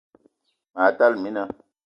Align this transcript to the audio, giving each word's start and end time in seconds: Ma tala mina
Ma 0.73 0.83
tala 0.97 1.17
mina 1.23 1.41